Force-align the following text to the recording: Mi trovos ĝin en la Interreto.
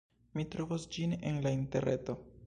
Mi 0.39 0.45
trovos 0.53 0.87
ĝin 0.95 1.13
en 1.31 1.37
la 1.43 1.51
Interreto. 1.57 2.17